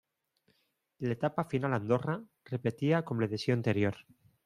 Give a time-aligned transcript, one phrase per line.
[1.09, 2.17] L'etapa final a Andorra,
[2.53, 4.05] repetia com l'edició anterior.